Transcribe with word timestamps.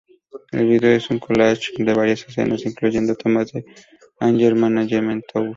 El 0.51 0.65
video 0.67 0.89
es 0.89 1.11
un 1.11 1.19
"collage" 1.19 1.73
de 1.77 1.93
varias 1.93 2.27
escenas, 2.27 2.65
incluyendo 2.65 3.13
tomas 3.13 3.51
del 3.51 3.65
Anger 4.19 4.55
Management 4.55 5.25
Tour. 5.31 5.47